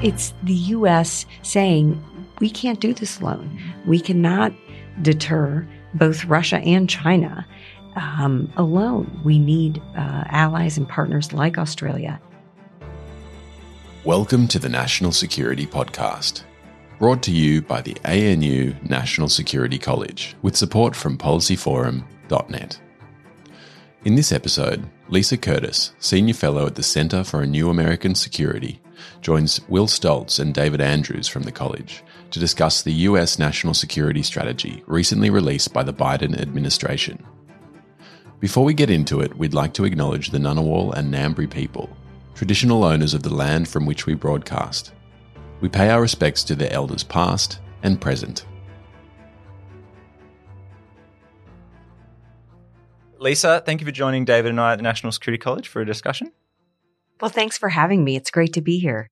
[0.00, 1.26] It's the U.S.
[1.42, 2.00] saying,
[2.38, 3.60] we can't do this alone.
[3.84, 4.52] We cannot
[5.02, 7.44] deter both Russia and China
[7.96, 9.20] um, alone.
[9.24, 12.20] We need uh, allies and partners like Australia.
[14.04, 16.44] Welcome to the National Security Podcast,
[17.00, 22.80] brought to you by the ANU National Security College with support from policyforum.net.
[24.04, 28.80] In this episode, Lisa Curtis, Senior Fellow at the Centre for a New American Security,
[29.20, 34.22] joins Will Stoltz and David Andrews from the college to discuss the US national security
[34.22, 37.24] strategy recently released by the Biden administration.
[38.40, 41.88] Before we get into it, we'd like to acknowledge the Ngunnawal and Ngambri people,
[42.34, 44.92] traditional owners of the land from which we broadcast.
[45.60, 48.44] We pay our respects to their elders past and present.
[53.18, 55.86] Lisa, thank you for joining David and I at the National Security College for a
[55.86, 56.30] discussion.
[57.20, 58.16] Well, thanks for having me.
[58.16, 59.08] It's great to be here.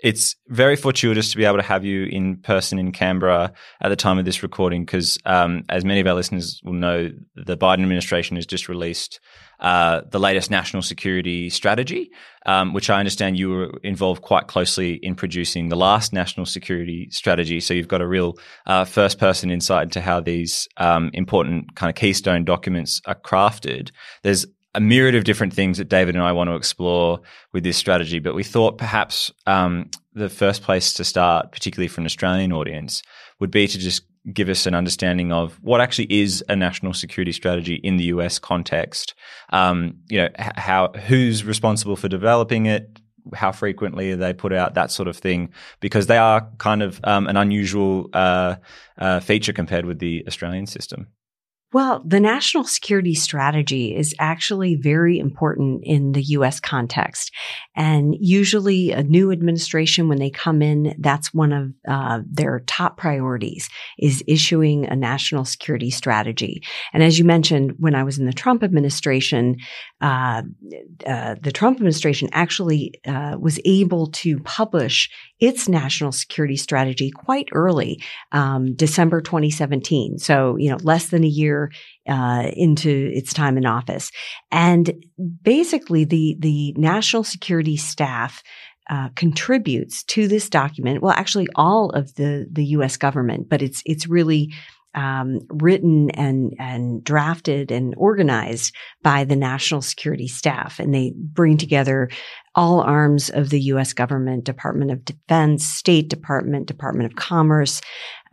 [0.00, 3.96] It's very fortuitous to be able to have you in person in Canberra at the
[3.96, 7.82] time of this recording because, um, as many of our listeners will know, the Biden
[7.82, 9.18] administration has just released
[9.58, 12.12] uh, the latest national security strategy,
[12.46, 17.08] um, which I understand you were involved quite closely in producing the last national security
[17.10, 17.58] strategy.
[17.58, 21.90] So you've got a real uh, first person insight into how these um, important kind
[21.90, 23.90] of keystone documents are crafted.
[24.22, 27.20] There's a myriad of different things that David and I want to explore
[27.52, 32.00] with this strategy, but we thought perhaps um, the first place to start, particularly for
[32.00, 33.02] an Australian audience,
[33.40, 37.32] would be to just give us an understanding of what actually is a national security
[37.32, 39.14] strategy in the US context.
[39.50, 43.00] Um, you know, how who's responsible for developing it,
[43.34, 45.50] how frequently they put out, that sort of thing,
[45.80, 48.56] because they are kind of um, an unusual uh,
[48.98, 51.08] uh, feature compared with the Australian system.
[51.70, 56.60] Well, the national security strategy is actually very important in the U.S.
[56.60, 57.30] context.
[57.76, 62.96] And usually a new administration, when they come in, that's one of uh, their top
[62.96, 63.68] priorities
[63.98, 66.62] is issuing a national security strategy.
[66.94, 69.58] And as you mentioned, when I was in the Trump administration,
[70.00, 70.42] uh,
[71.06, 77.48] uh, the Trump administration actually uh, was able to publish its national security strategy quite
[77.52, 78.02] early,
[78.32, 80.18] um, December 2017.
[80.18, 81.57] So, you know, less than a year
[82.08, 84.10] uh, into its time in office.
[84.50, 84.92] And
[85.42, 88.42] basically, the the national security staff
[88.90, 91.02] uh, contributes to this document.
[91.02, 92.96] Well, actually, all of the the U.S.
[92.96, 94.52] government, but it's it's really
[94.94, 101.56] um, written and and drafted and organized by the national security staff, and they bring
[101.56, 102.08] together
[102.58, 103.92] all arms of the U.S.
[103.92, 107.80] government, Department of Defense, State Department, Department of Commerce,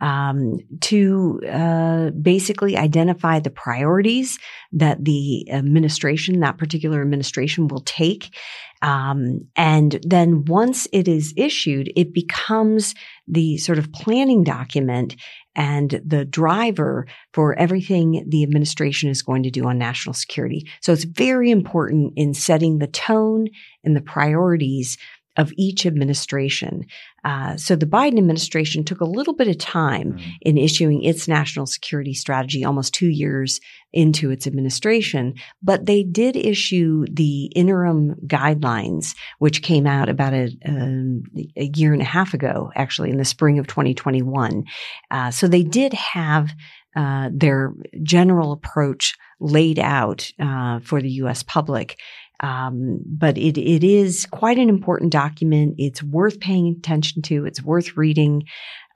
[0.00, 4.36] um, to uh, basically identify the priorities
[4.72, 8.36] that the administration, that particular administration, will take.
[8.82, 12.96] Um, and then once it is issued, it becomes
[13.28, 15.14] the sort of planning document
[15.56, 20.68] and the driver for everything the administration is going to do on national security.
[20.82, 23.48] So it's very important in setting the tone
[23.82, 24.98] and the priorities
[25.36, 26.84] of each administration.
[27.24, 30.30] Uh, so the Biden administration took a little bit of time mm-hmm.
[30.42, 33.60] in issuing its national security strategy, almost two years
[33.92, 40.50] into its administration, but they did issue the interim guidelines, which came out about a,
[40.66, 44.64] a, a year and a half ago, actually in the spring of 2021.
[45.10, 46.50] Uh, so they did have
[46.96, 51.42] uh, their general approach laid out uh, for the U.S.
[51.42, 51.98] public.
[52.40, 55.76] Um, but it, it is quite an important document.
[55.78, 57.46] It's worth paying attention to.
[57.46, 58.44] It's worth reading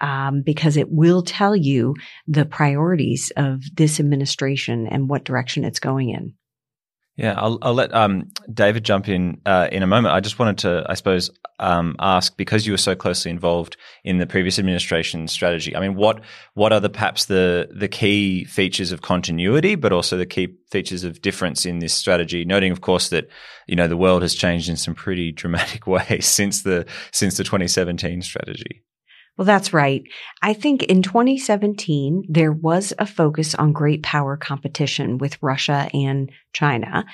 [0.00, 1.94] um, because it will tell you
[2.26, 6.34] the priorities of this administration and what direction it's going in.
[7.20, 10.14] Yeah, I'll, I'll let um, David jump in uh, in a moment.
[10.14, 14.17] I just wanted to, I suppose, um, ask because you were so closely involved in
[14.17, 15.76] the previous administration strategy.
[15.76, 16.22] I mean, what
[16.55, 21.05] what are the perhaps the the key features of continuity, but also the key features
[21.05, 22.46] of difference in this strategy?
[22.46, 23.28] Noting, of course, that
[23.67, 27.44] you know the world has changed in some pretty dramatic ways since the since the
[27.44, 28.82] 2017 strategy.
[29.37, 30.03] Well, that's right.
[30.43, 36.31] I think in 2017, there was a focus on great power competition with Russia and
[36.53, 37.06] China.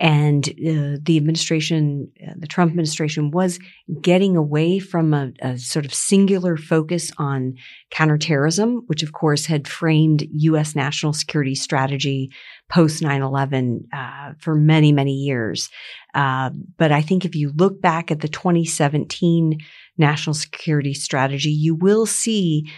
[0.00, 3.58] And uh, the administration, uh, the Trump administration was
[4.00, 7.54] getting away from a, a, sort of singular focus on
[7.90, 10.74] counterterrorism, which of course had framed U.S.
[10.74, 12.30] national security strategy
[12.68, 15.68] post 9-11 uh, for many, many years.
[16.14, 19.58] Uh, but I think if you look back at the 2017
[19.98, 22.70] national security strategy, you will see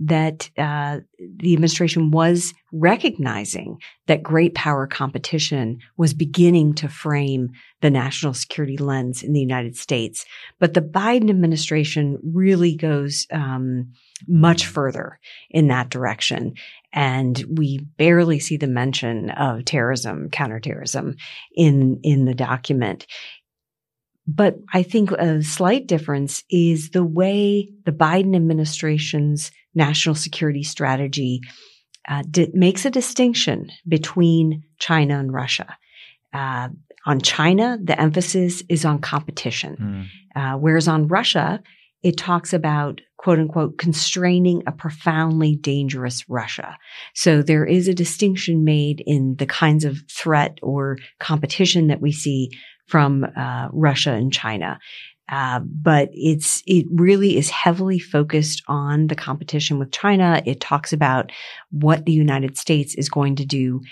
[0.00, 7.50] that uh, the administration was recognizing that great power competition was beginning to frame
[7.80, 10.24] the national security lens in the United States.
[10.60, 13.92] But the Biden administration really goes um,
[14.28, 15.18] much further
[15.50, 16.54] in that direction.
[16.92, 21.16] And we barely see the mention of terrorism, counterterrorism
[21.54, 23.06] in, in the document.
[24.26, 31.40] But I think a slight difference is the way the Biden administration's national security strategy
[32.08, 35.76] uh, di- makes a distinction between China and Russia.
[36.32, 36.68] Uh,
[37.06, 40.54] on China, the emphasis is on competition, mm.
[40.54, 41.62] uh, whereas on Russia,
[42.02, 46.78] it talks about quote unquote constraining a profoundly dangerous Russia.
[47.14, 52.12] So there is a distinction made in the kinds of threat or competition that we
[52.12, 52.50] see
[52.86, 54.78] from uh, Russia and China.
[55.30, 60.40] Uh, but it's it really is heavily focused on the competition with China.
[60.46, 61.30] It talks about
[61.70, 63.82] what the United States is going to do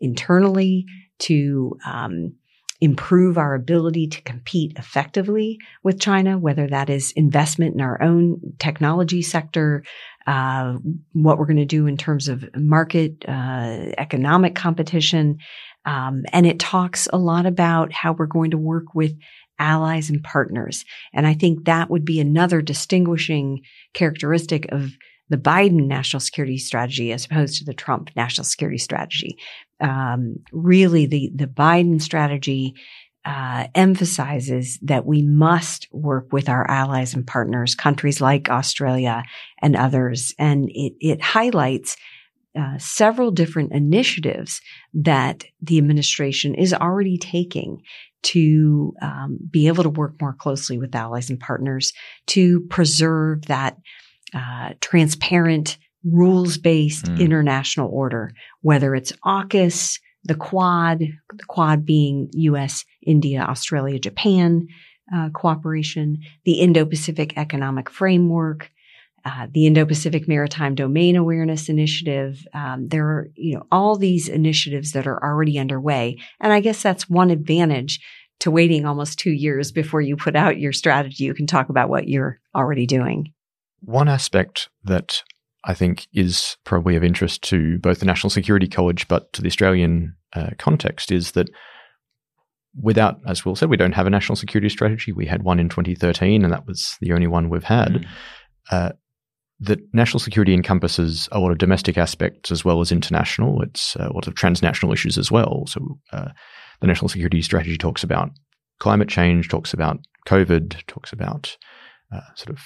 [0.00, 0.86] internally
[1.18, 2.32] to um,
[2.80, 8.40] improve our ability to compete effectively with China, whether that is investment in our own
[8.58, 9.82] technology sector,
[10.26, 10.74] uh,
[11.12, 15.38] what we're going to do in terms of market uh, economic competition,
[15.84, 19.12] um, and it talks a lot about how we're going to work with
[19.58, 20.84] allies and partners.
[21.14, 23.62] And I think that would be another distinguishing
[23.94, 24.90] characteristic of
[25.28, 29.38] the Biden national security strategy as opposed to the Trump national security strategy.
[29.80, 32.74] Um, really, the the Biden strategy
[33.24, 39.24] uh, emphasizes that we must work with our allies and partners, countries like Australia
[39.60, 41.96] and others, and it it highlights
[42.58, 44.60] uh, several different initiatives
[44.94, 47.82] that the administration is already taking
[48.22, 51.92] to um, be able to work more closely with allies and partners
[52.26, 53.76] to preserve that
[54.36, 57.18] uh, transparent, rules based mm.
[57.18, 58.30] international order,
[58.60, 64.68] whether it's AUKUS, the Quad, the Quad being US, India, Australia, Japan
[65.14, 68.70] uh, cooperation, the Indo Pacific Economic Framework,
[69.24, 72.46] uh, the Indo-Pacific Maritime Domain Awareness Initiative.
[72.54, 76.80] Um, there are, you know, all these initiatives that are already underway, and I guess
[76.80, 78.00] that's one advantage
[78.40, 81.24] to waiting almost two years before you put out your strategy.
[81.24, 83.32] You can talk about what you're already doing.
[83.86, 85.22] One aspect that
[85.64, 89.48] I think is probably of interest to both the National Security College, but to the
[89.48, 91.48] Australian uh, context, is that
[92.80, 95.12] without, as Will said, we don't have a national security strategy.
[95.12, 97.92] We had one in 2013, and that was the only one we've had.
[97.92, 98.06] Mm.
[98.70, 98.92] Uh,
[99.60, 103.62] that national security encompasses a lot of domestic aspects as well as international.
[103.62, 105.64] It's uh, a lot of transnational issues as well.
[105.66, 106.28] So uh,
[106.80, 108.30] the national security strategy talks about
[108.80, 111.56] climate change, talks about COVID, talks about
[112.12, 112.60] uh, sort of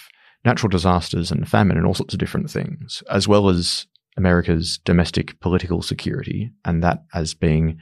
[0.45, 5.39] natural disasters and famine and all sorts of different things, as well as America's domestic
[5.41, 7.79] political security, and that as being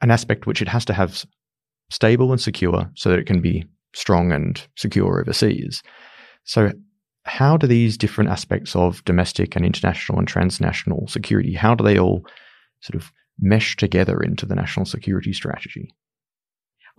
[0.00, 1.24] an aspect which it has to have
[1.90, 3.64] stable and secure so that it can be
[3.94, 5.82] strong and secure overseas.
[6.44, 6.72] So
[7.24, 11.98] how do these different aspects of domestic and international and transnational security, how do they
[11.98, 12.24] all
[12.80, 15.92] sort of mesh together into the national security strategy?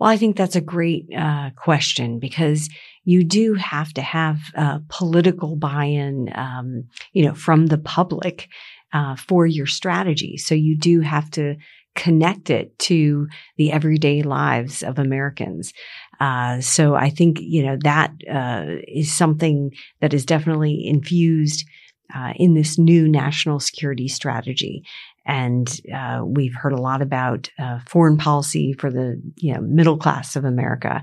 [0.02, 2.68] Well, I think that's a great uh, question because
[3.04, 8.48] you do have to have uh, political buy-in, um, you know, from the public
[8.92, 10.38] uh, for your strategy.
[10.38, 11.54] So you do have to
[11.94, 13.28] connect it to
[13.58, 15.72] the everyday lives of Americans.
[16.18, 21.64] Uh, so I think, you know, that uh, is something that is definitely infused
[22.12, 24.82] uh, in this new national security strategy.
[25.24, 29.96] And uh, we've heard a lot about uh, foreign policy for the you know middle
[29.96, 31.02] class of America,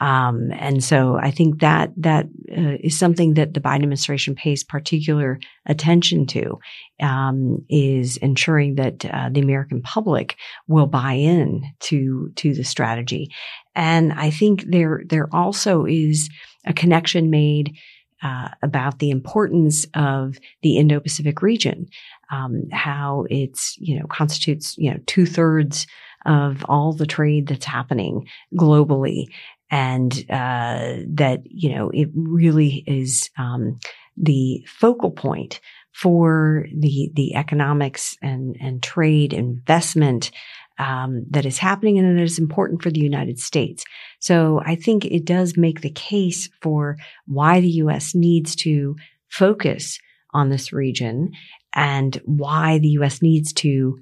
[0.00, 4.62] um, and so I think that that uh, is something that the Biden administration pays
[4.62, 6.58] particular attention to,
[7.00, 10.36] um, is ensuring that uh, the American public
[10.68, 13.30] will buy in to to the strategy,
[13.74, 16.28] and I think there there also is
[16.66, 17.76] a connection made
[18.22, 21.86] uh, about the importance of the Indo-Pacific region,
[22.30, 25.86] um, how it's you know constitutes you know two thirds
[26.24, 29.26] of all the trade that's happening globally,
[29.70, 33.78] and uh, that you know it really is um,
[34.16, 35.60] the focal point
[35.92, 40.30] for the the economics and and trade investment
[40.78, 43.84] um, that is happening and that is important for the United States.
[44.18, 48.14] So I think it does make the case for why the U.S.
[48.14, 48.96] needs to
[49.28, 49.98] focus
[50.34, 51.32] on this region
[51.76, 53.22] and why the U.S.
[53.22, 53.98] needs to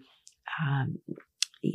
[0.62, 0.98] um,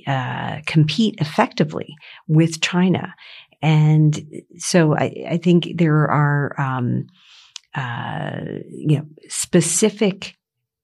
[0.07, 1.93] uh, compete effectively
[2.27, 3.13] with China.
[3.61, 7.07] And so I, I think there are, um,
[7.75, 8.39] uh,
[8.69, 10.37] you know, specific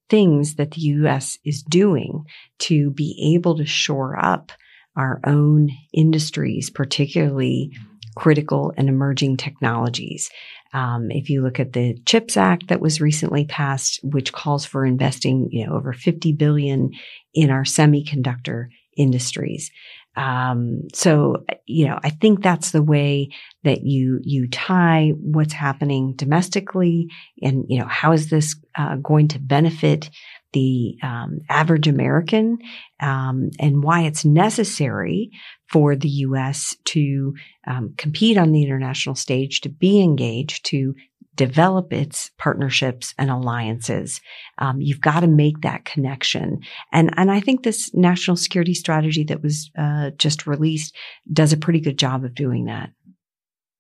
[0.10, 1.40] things that the U.S.
[1.46, 2.26] is doing
[2.60, 4.52] to be able to shore up
[4.98, 7.72] our own industries, particularly
[8.16, 10.30] critical and emerging technologies.
[10.74, 14.86] Um, if you look at the CHIPS Act that was recently passed, which calls for
[14.86, 16.92] investing, you know, over 50 billion
[17.34, 18.68] in our semiconductor
[18.98, 19.72] industries.
[20.18, 23.30] Um, so, you know, I think that's the way
[23.64, 27.10] that you, you tie what's happening domestically
[27.42, 30.10] and, you know, how is this uh, going to benefit
[30.54, 32.60] the um, average American
[33.02, 35.32] um, and why it's necessary
[35.72, 36.76] for the U.S.
[36.86, 37.34] to
[37.68, 40.94] um, compete on the international stage, to be engaged, to
[41.36, 44.22] develop its partnerships and alliances.
[44.58, 46.62] Um, you've got to make that connection.
[46.92, 50.96] And, and I think this national security strategy that was uh, just released
[51.32, 52.90] does a pretty good job of doing that.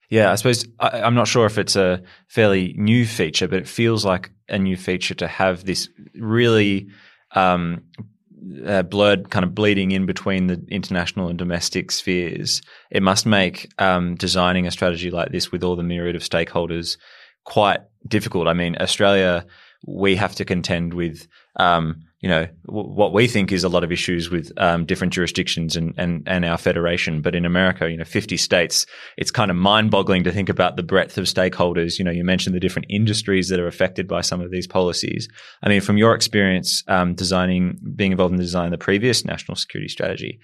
[0.09, 3.67] Yeah, I suppose I, am not sure if it's a fairly new feature, but it
[3.67, 6.89] feels like a new feature to have this really
[7.31, 7.83] um,
[8.65, 12.61] uh, blurred kind of bleeding in between the international and domestic spheres.
[12.91, 16.97] It must make um, designing a strategy like this with all the myriad of stakeholders
[17.43, 18.47] quite difficult.
[18.47, 19.45] I mean, Australia,
[19.85, 23.83] we have to contend with, um, you know, w- what we think is a lot
[23.83, 27.21] of issues with um, different jurisdictions and, and and our federation.
[27.21, 30.81] But in America, you know, fifty states, it's kind of mind-boggling to think about the
[30.81, 31.99] breadth of stakeholders.
[31.99, 35.27] You know, you mentioned the different industries that are affected by some of these policies.
[35.61, 39.23] I mean, from your experience um, designing, being involved in the design of the previous
[39.23, 40.39] national security strategy,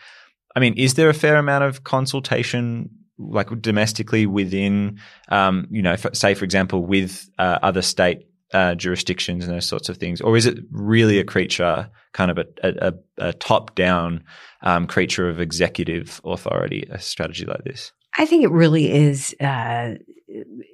[0.55, 5.95] I mean, is there a fair amount of consultation like domestically within, um, you know,
[6.13, 8.19] say for example, with uh, other state
[8.53, 12.37] uh, jurisdictions and those sorts of things, or is it really a creature, kind of
[12.37, 14.23] a, a, a top-down
[14.61, 17.91] um, creature of executive authority, a strategy like this?
[18.17, 19.95] I think it really is, uh,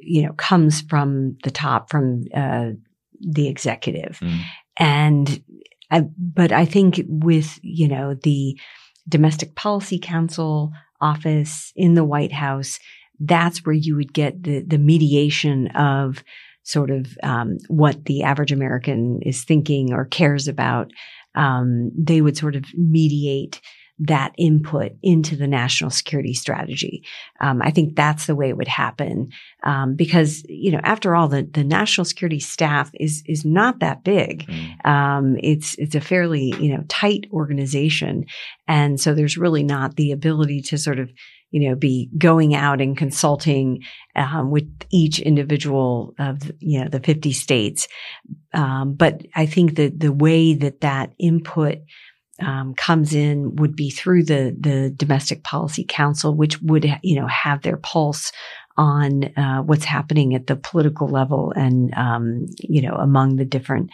[0.02, 2.72] you know, comes from the top, from uh,
[3.20, 4.42] the executive, mm.
[4.78, 5.44] and
[5.92, 8.60] I, but I think with you know the
[9.08, 12.80] Domestic Policy Council office in the White House,
[13.20, 16.24] that's where you would get the, the mediation of
[16.68, 20.92] sort of um, what the average American is thinking or cares about.
[21.34, 23.62] Um, they would sort of mediate
[24.00, 27.04] that input into the national security strategy.
[27.40, 29.32] Um, I think that's the way it would happen
[29.64, 34.04] um, because you know after all the the national security staff is is not that
[34.04, 34.46] big.
[34.46, 34.86] Mm.
[34.86, 38.26] Um, it's it's a fairly you know tight organization,
[38.68, 41.10] and so there's really not the ability to sort of
[41.52, 43.84] you know, be going out and consulting
[44.16, 47.88] um, with each individual of you know the 50 states.
[48.54, 51.78] Um, but I think that the way that that input
[52.42, 57.28] um, comes in would be through the the domestic policy council, which would you know
[57.28, 58.32] have their pulse
[58.78, 63.90] on uh, what's happening at the political level and um, you know among the different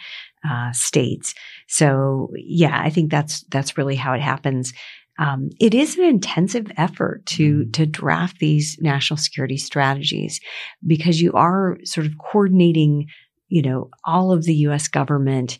[0.48, 1.34] uh, states.
[1.68, 4.72] So yeah, I think that's that's really how it happens.
[5.18, 7.70] Um, it is an intensive effort to mm-hmm.
[7.70, 10.40] to draft these national security strategies
[10.86, 13.06] because you are sort of coordinating,
[13.48, 14.88] you know, all of the U.S.
[14.88, 15.58] government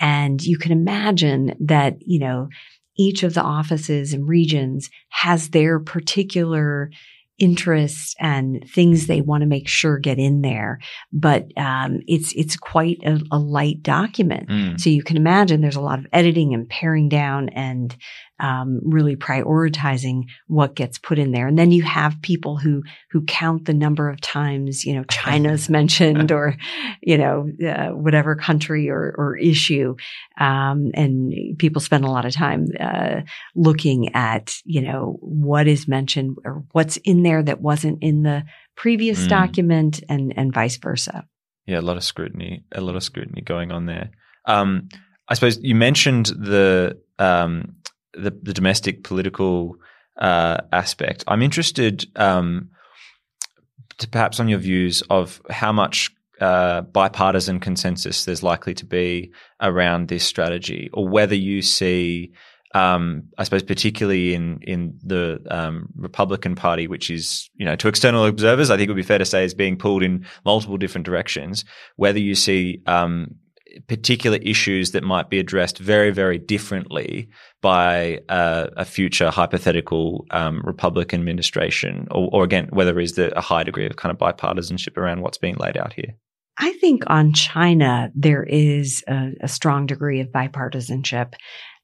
[0.00, 2.48] and you can imagine that, you know,
[2.98, 6.90] each of the offices and regions has their particular
[7.38, 10.78] interests and things they want to make sure get in there.
[11.12, 14.80] But um, it's it's quite a, a light document, mm.
[14.80, 17.96] so you can imagine there's a lot of editing and paring down and
[18.42, 21.46] um, really prioritizing what gets put in there.
[21.46, 22.82] And then you have people who
[23.12, 26.56] who count the number of times you know China's mentioned or
[27.00, 29.94] you know uh, whatever country or, or issue,
[30.38, 33.20] um, and people spend a lot of time uh,
[33.54, 38.44] looking at you know what is mentioned or what's in there that wasn't in the
[38.76, 39.28] previous mm.
[39.28, 41.24] document, and and vice versa.
[41.66, 44.10] Yeah, a lot of scrutiny, a lot of scrutiny going on there.
[44.46, 44.88] Um,
[45.28, 47.76] I suppose you mentioned the um,
[48.14, 49.76] the, the domestic political
[50.18, 51.24] uh, aspect.
[51.26, 52.70] I'm interested, um,
[53.98, 59.32] to perhaps on your views of how much uh, bipartisan consensus there's likely to be
[59.60, 62.32] around this strategy, or whether you see
[62.74, 67.88] um, I suppose, particularly in in the um, Republican Party, which is, you know, to
[67.88, 70.78] external observers, I think it would be fair to say is being pulled in multiple
[70.78, 71.64] different directions.
[71.96, 73.34] Whether you see um,
[73.86, 77.28] particular issues that might be addressed very, very differently
[77.60, 83.40] by uh, a future hypothetical um, Republican administration, or, or, again, whether is there a
[83.40, 86.14] high degree of kind of bipartisanship around what's being laid out here?
[86.58, 91.34] I think on China, there is a, a strong degree of bipartisanship.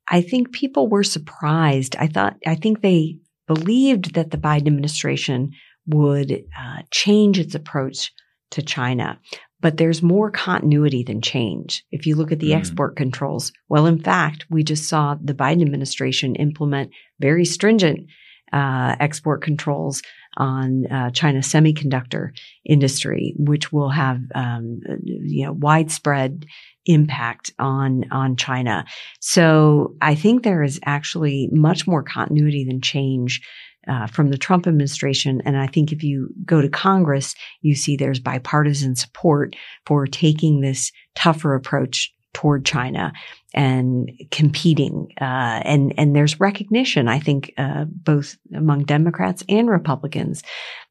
[0.09, 1.97] I think people were surprised.
[1.97, 5.53] I thought, I think they believed that the Biden administration
[5.87, 8.13] would uh, change its approach
[8.51, 9.19] to China
[9.61, 11.85] but there's more continuity than change.
[11.91, 12.57] If you look at the mm.
[12.57, 18.07] export controls, well, in fact, we just saw the Biden administration implement very stringent
[18.53, 20.03] uh, export controls
[20.37, 22.31] on uh, China's semiconductor
[22.65, 26.47] industry, which will have um, you know widespread
[26.87, 28.85] impact on on China.
[29.21, 33.43] So I think there is actually much more continuity than change
[33.89, 35.41] uh, from the Trump administration.
[35.45, 40.61] And I think if you go to Congress, you see there's bipartisan support for taking
[40.61, 43.13] this tougher approach toward China
[43.55, 45.09] and competing.
[45.21, 50.43] Uh, and, and there's recognition, I think, uh, both among Democrats and Republicans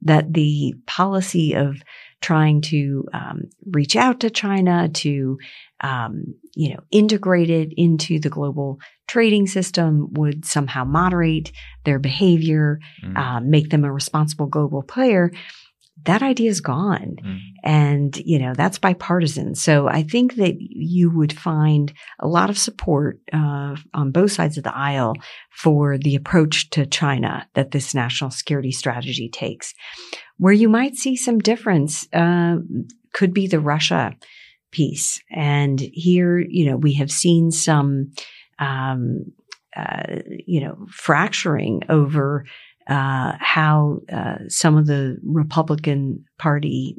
[0.02, 1.78] that the policy of
[2.22, 5.38] trying to um, reach out to China to
[5.82, 11.52] um, you know, integrated into the global trading system would somehow moderate
[11.86, 13.18] their behavior, mm.
[13.18, 15.32] uh, make them a responsible global player.
[16.04, 17.16] That idea is gone.
[17.24, 17.40] Mm.
[17.64, 19.56] And, you know, that's bipartisan.
[19.56, 24.58] So I think that you would find a lot of support uh, on both sides
[24.58, 25.16] of the aisle
[25.50, 29.74] for the approach to China that this national security strategy takes.
[30.38, 32.58] Where you might see some difference uh,
[33.14, 34.14] could be the Russia
[34.72, 35.20] piece.
[35.32, 38.12] And here, you know, we have seen some,
[38.60, 39.26] um,
[39.76, 42.46] uh, you know, fracturing over
[42.88, 46.96] uh, how uh, some of the Republican Party,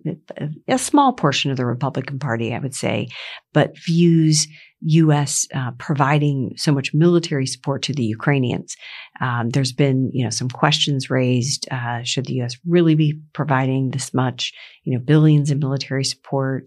[0.68, 3.08] a small portion of the Republican Party, I would say,
[3.54, 4.46] but views
[4.82, 5.48] U.S.
[5.54, 8.76] Uh, providing so much military support to the Ukrainians.
[9.20, 11.66] Um, there's been, you know, some questions raised.
[11.70, 12.56] Uh, should the U.S.
[12.66, 14.52] really be providing this much,
[14.84, 16.64] you know, billions in military support?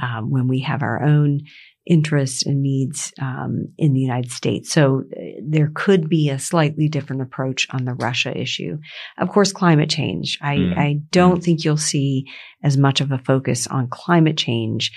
[0.00, 1.40] um, when we have our own
[1.86, 4.72] interests and needs um, in the United States.
[4.72, 8.78] So uh, there could be a slightly different approach on the Russia issue.
[9.18, 10.38] Of course, climate change.
[10.40, 10.78] I, mm.
[10.78, 11.44] I don't mm.
[11.44, 12.26] think you'll see
[12.62, 14.92] as much of a focus on climate change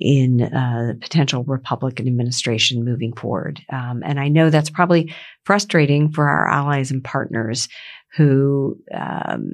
[0.00, 3.60] in uh, potential Republican administration moving forward.
[3.72, 7.68] Um, and I know that's probably frustrating for our allies and partners
[8.16, 9.52] who um,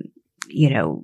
[0.50, 1.02] you know,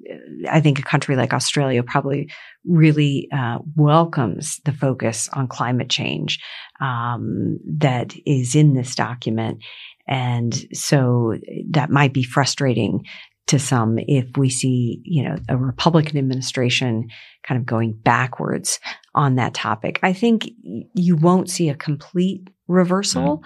[0.51, 2.31] I think a country like Australia probably
[2.65, 6.41] really uh, welcomes the focus on climate change
[6.81, 9.63] um, that is in this document.
[10.09, 11.35] And so
[11.71, 13.05] that might be frustrating
[13.47, 17.09] to some if we see, you know, a Republican administration
[17.47, 18.81] kind of going backwards
[19.15, 20.01] on that topic.
[20.03, 20.51] I think
[20.95, 23.45] you won't see a complete reversal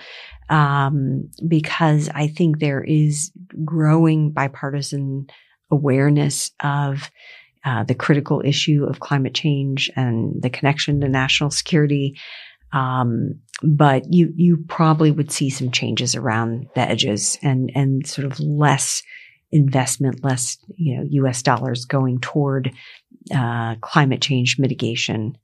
[0.50, 0.54] mm.
[0.54, 3.30] um, because I think there is
[3.64, 5.26] growing bipartisan
[5.70, 7.10] awareness of
[7.64, 12.18] uh, the critical issue of climate change and the connection to national security.
[12.72, 18.30] Um, but you you probably would see some changes around the edges and and sort
[18.30, 19.02] of less
[19.52, 21.42] investment, less you know U.S.
[21.42, 22.72] dollars going toward
[23.34, 25.36] uh, climate change mitigation.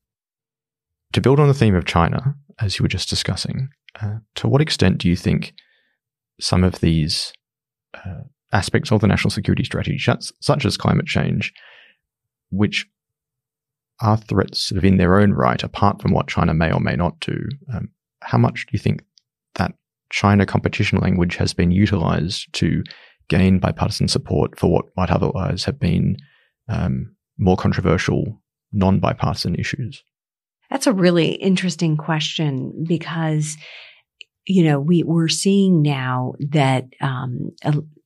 [1.13, 3.69] To build on the theme of China, as you were just discussing,
[4.01, 5.55] uh, to what extent do you think
[6.41, 7.33] some of these
[7.95, 9.99] uh, aspects of the national security strategy,
[10.41, 11.53] such as climate change,
[12.51, 12.87] which
[14.01, 16.97] are threats sort of in their own right, apart from what China may or may
[16.97, 17.37] not do.
[17.75, 17.89] Um,
[18.23, 19.03] how much do you think
[19.55, 19.73] that
[20.11, 22.83] China competition language has been utilized to
[23.29, 26.17] gain bipartisan support for what might otherwise have been
[26.69, 28.41] um, more controversial,
[28.73, 30.03] non bipartisan issues?
[30.71, 33.57] That's a really interesting question because
[34.47, 37.51] you know, we, we're seeing now that um,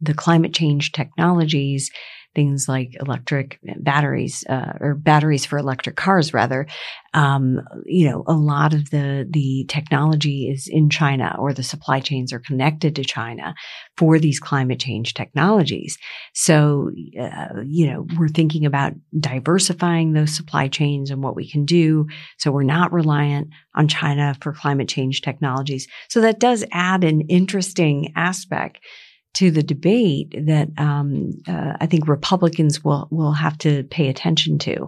[0.01, 1.91] the climate change technologies
[2.35, 6.67] things like electric batteries uh, or batteries for electric cars rather
[7.15, 12.01] um, you know a lot of the the technology is in china or the supply
[12.01, 13.55] chains are connected to china
[13.97, 15.99] for these climate change technologies.
[16.33, 16.91] So
[17.21, 22.07] uh, you know we're thinking about diversifying those supply chains and what we can do.
[22.39, 25.87] So we're not reliant on china for climate change technologies.
[26.09, 28.81] So that does add an interesting aspect
[29.35, 34.59] to the debate that um, uh, I think Republicans will will have to pay attention
[34.61, 34.87] to,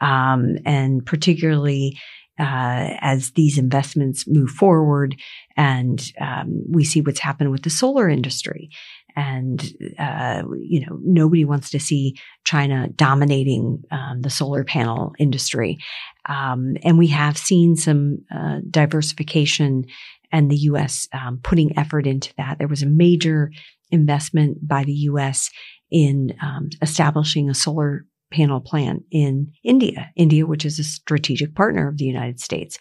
[0.00, 1.98] um, and particularly
[2.38, 5.14] uh, as these investments move forward
[5.56, 8.70] and um, we see what's happened with the solar industry
[9.14, 9.62] and
[9.98, 15.78] uh, you know nobody wants to see China dominating um, the solar panel industry,
[16.26, 19.84] um, and we have seen some uh, diversification
[20.30, 21.08] and the U.S.
[21.12, 22.58] Um, putting effort into that.
[22.58, 23.50] There was a major
[23.92, 25.50] investment by the U.S.
[25.90, 31.88] in um, establishing a solar panel plant in India, India, which is a strategic partner
[31.88, 32.78] of the United States.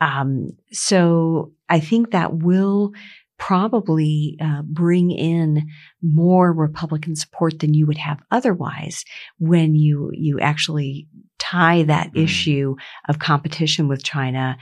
[0.00, 2.92] Um, so I think that will
[3.38, 5.66] probably uh, bring in
[6.00, 9.04] more Republican support than you would have otherwise
[9.38, 11.08] when you you actually
[11.40, 12.22] tie that mm.
[12.22, 12.76] issue
[13.08, 14.56] of competition with China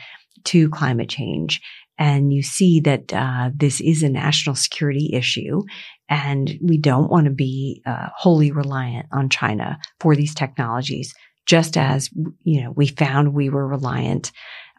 [0.44, 1.60] to climate change.
[2.00, 5.60] And you see that uh, this is a national security issue,
[6.08, 11.14] and we don't want to be uh, wholly reliant on China for these technologies.
[11.46, 12.08] Just as
[12.42, 14.32] you know, we found we were reliant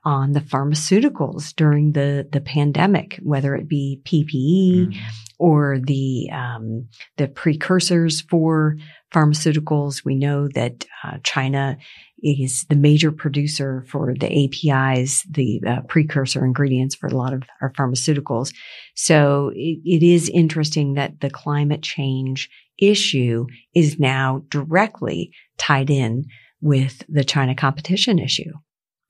[0.03, 4.99] on the pharmaceuticals during the the pandemic, whether it be PPE mm-hmm.
[5.37, 6.87] or the um,
[7.17, 8.77] the precursors for
[9.13, 10.03] pharmaceuticals.
[10.03, 11.77] We know that uh, China
[12.23, 17.43] is the major producer for the APIs, the uh, precursor ingredients for a lot of
[17.61, 18.53] our pharmaceuticals.
[18.95, 26.25] So it, it is interesting that the climate change issue is now directly tied in
[26.61, 28.51] with the China competition issue.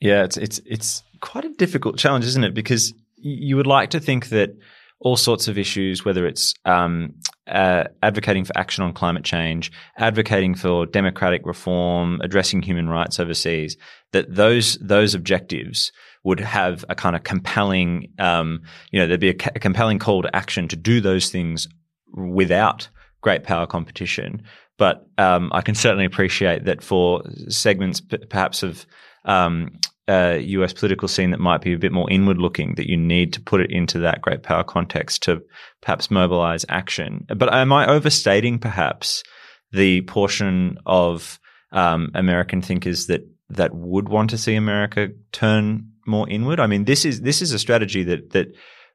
[0.01, 2.53] Yeah, it's it's it's quite a difficult challenge, isn't it?
[2.53, 4.55] Because you would like to think that
[4.99, 7.13] all sorts of issues, whether it's um,
[7.47, 13.77] uh, advocating for action on climate change, advocating for democratic reform, addressing human rights overseas,
[14.11, 15.91] that those those objectives
[16.23, 18.61] would have a kind of compelling, um,
[18.91, 21.67] you know, there'd be a, ca- a compelling call to action to do those things
[22.13, 22.87] without
[23.21, 24.43] great power competition.
[24.77, 28.85] But um, I can certainly appreciate that for segments, p- perhaps of
[29.25, 32.97] um, uh, US political scene that might be a bit more inward looking, that you
[32.97, 35.41] need to put it into that great power context to
[35.81, 37.25] perhaps mobilize action.
[37.35, 39.23] But am I overstating perhaps
[39.71, 41.39] the portion of
[41.71, 46.59] um, American thinkers that that would want to see America turn more inward?
[46.59, 48.47] I mean, this is this is a strategy that that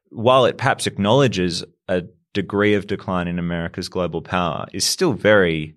[0.09, 5.76] while it perhaps acknowledges a degree of decline in America's global power, is still very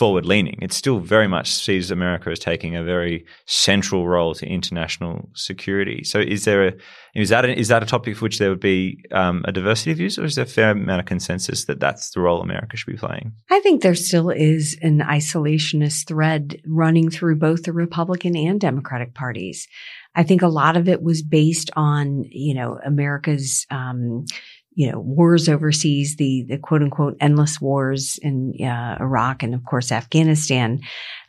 [0.00, 0.58] forward leaning.
[0.62, 6.04] It still very much sees America as taking a very central role to international security.
[6.04, 6.72] So, is there a
[7.14, 9.90] is that a, is that a topic for which there would be um, a diversity
[9.90, 12.78] of views, or is there a fair amount of consensus that that's the role America
[12.78, 13.32] should be playing?
[13.50, 19.12] I think there still is an isolationist thread running through both the Republican and Democratic
[19.12, 19.68] parties.
[20.14, 24.24] I think a lot of it was based on you know America's um,
[24.80, 29.62] you know, wars overseas, the, the quote unquote endless wars in uh, Iraq and of
[29.66, 30.80] course Afghanistan.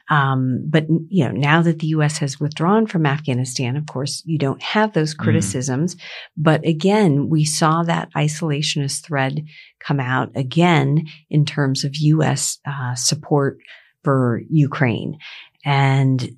[0.10, 2.18] Um, but you know, now that the U.S.
[2.20, 5.24] has withdrawn from Afghanistan, of course, you don't have those mm-hmm.
[5.24, 5.96] criticisms.
[5.96, 6.00] Mm.
[6.38, 9.44] But again, we saw that isolationist thread
[9.82, 12.58] come out again in terms of U.S.
[12.66, 13.58] Uh, support
[14.02, 15.18] for Ukraine.
[15.66, 16.38] And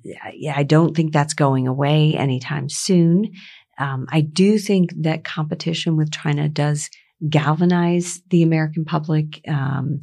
[0.52, 3.30] I don't think that's going away anytime soon.
[3.78, 6.90] Um, I do think that competition with China does
[7.28, 9.40] galvanize the American public.
[9.48, 10.00] Um,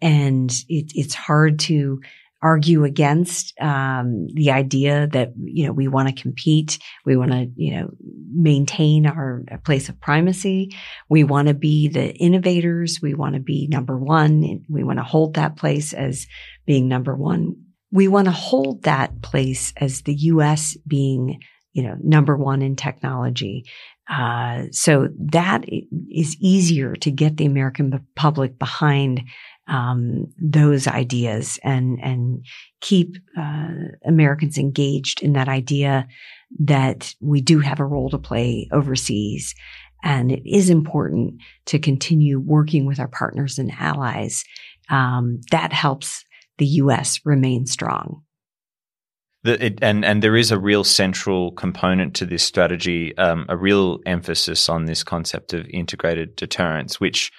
[0.00, 2.00] and it, it's hard to
[2.44, 7.50] argue against um, the idea that you know we want to compete, we want to
[7.56, 7.90] you know
[8.34, 10.76] maintain our place of primacy,
[11.08, 15.04] we want to be the innovators, we want to be number one, we want to
[15.04, 16.26] hold that place as
[16.66, 17.56] being number one.
[17.90, 20.76] We want to hold that place as the U.S.
[20.86, 21.40] being
[21.72, 23.64] you know number one in technology
[24.10, 25.64] uh, so that
[26.10, 29.22] is easier to get the American public behind
[29.66, 32.44] um, those ideas and and
[32.82, 33.68] keep uh,
[34.04, 36.06] Americans engaged in that idea
[36.60, 39.54] that we do have a role to play overseas,
[40.02, 44.44] and it is important to continue working with our partners and allies.
[44.90, 46.24] Um, that helps
[46.58, 47.20] the U.S.
[47.24, 48.22] remain strong.
[49.44, 53.56] The, it, and and there is a real central component to this strategy, um, a
[53.56, 57.30] real emphasis on this concept of integrated deterrence, which,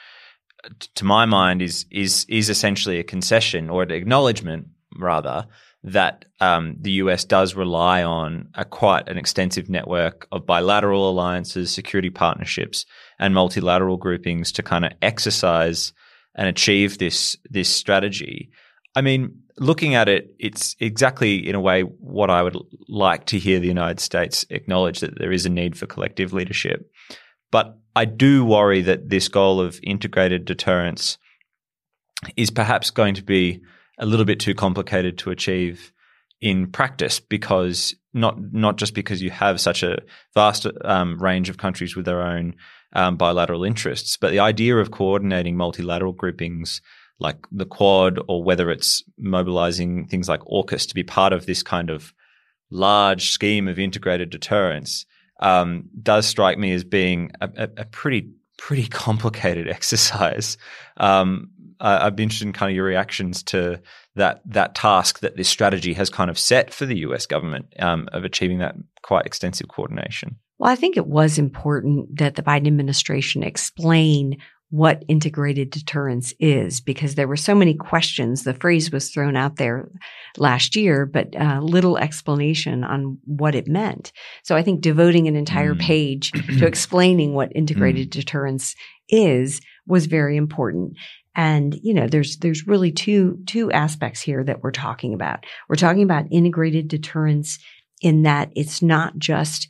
[0.94, 4.68] to my mind, is is is essentially a concession or an acknowledgement,
[5.00, 5.48] rather,
[5.84, 11.72] that um, the US does rely on a quite an extensive network of bilateral alliances,
[11.72, 12.86] security partnerships,
[13.18, 15.92] and multilateral groupings to kind of exercise
[16.36, 18.52] and achieve this this strategy.
[18.96, 23.40] I mean, looking at it, it's exactly in a way what I would like to
[23.40, 26.92] hear the United States acknowledge that there is a need for collective leadership.
[27.52, 31.18] But I do worry that this goal of integrated deterrence
[32.36, 33.62] is perhaps going to be
[33.98, 35.94] a little bit too complicated to achieve
[36.42, 40.00] in practice because not not just because you have such a
[40.34, 42.56] vast um, range of countries with their own
[42.94, 46.82] um, bilateral interests, but the idea of coordinating multilateral groupings
[47.20, 51.64] like the Quad, or whether it's mobilizing things like AUKUS to be part of this
[51.64, 52.14] kind of
[52.70, 55.06] large scheme of integrated deterrence,
[55.40, 60.58] um, does strike me as being a, a, a pretty pretty complicated exercise.
[60.98, 61.50] Um,
[61.80, 63.82] I, I'd be interested in kind of your reactions to
[64.16, 67.26] that that task that this strategy has kind of set for the U.S.
[67.26, 70.38] government um, of achieving that quite extensive coordination.
[70.58, 74.38] Well, I think it was important that the Biden administration explain
[74.70, 78.44] what integrated deterrence is because there were so many questions.
[78.44, 79.90] The phrase was thrown out there
[80.38, 84.12] last year, but uh, little explanation on what it meant.
[84.44, 85.82] So I think devoting an entire mm.
[85.82, 88.12] page to explaining what integrated mm.
[88.12, 88.76] deterrence
[89.08, 90.98] is was very important.
[91.36, 95.46] And, you know, there's, there's really two, two aspects here that we're talking about.
[95.68, 97.60] We're talking about integrated deterrence
[98.06, 99.68] in that it's not just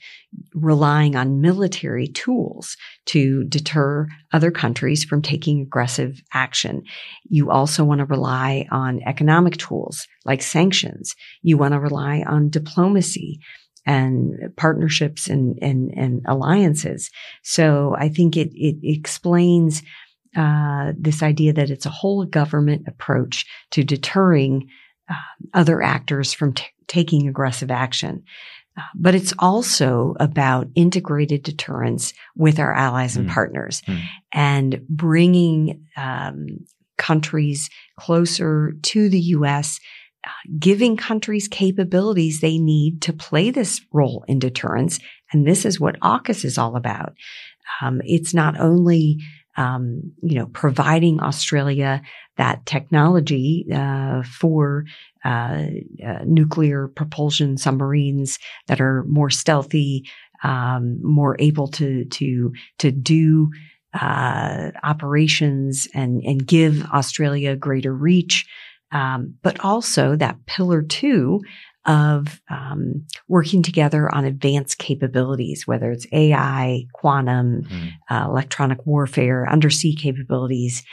[0.54, 6.84] relying on military tools to deter other countries from taking aggressive action.
[7.30, 11.16] You also want to rely on economic tools like sanctions.
[11.44, 13.40] You want to rely on diplomacy
[13.86, 17.10] and partnerships and, and, and alliances.
[17.42, 19.82] So I think it, it explains
[20.36, 24.68] uh, this idea that it's a whole government approach to deterring
[25.10, 25.14] uh,
[25.54, 28.24] other actors from t- taking aggressive action.
[28.78, 33.34] Uh, but it's also about integrated deterrence with our allies and mm.
[33.34, 34.02] partners mm.
[34.34, 36.66] and bringing um,
[36.98, 39.80] countries closer to the U.S.,
[40.26, 45.00] uh, giving countries capabilities they need to play this role in deterrence.
[45.32, 47.14] And this is what AUKUS is all about.
[47.82, 49.20] Um, it's not only
[49.58, 52.02] um, you know, providing Australia
[52.38, 54.86] that technology uh, for
[55.24, 55.66] uh,
[56.06, 58.38] uh, nuclear propulsion submarines
[58.68, 60.04] that are more stealthy,
[60.44, 63.50] um, more able to to to do
[64.00, 68.46] uh, operations and and give Australia greater reach,
[68.92, 71.42] um, but also that pillar two
[71.86, 77.92] of um, working together on advanced capabilities, whether it's AI, quantum, mm.
[78.10, 80.84] uh, electronic warfare, undersea capabilities.